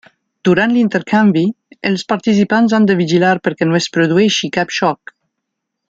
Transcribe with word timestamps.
Durant 0.47 0.71
l'intercanvi, 0.75 1.43
els 1.91 2.05
participants 2.13 2.75
han 2.79 2.89
de 2.91 2.97
vigilar 3.05 3.35
perquè 3.49 3.69
no 3.71 3.79
es 3.83 3.93
produeixi 3.99 4.51
cap 4.57 4.75
xoc. 4.81 5.19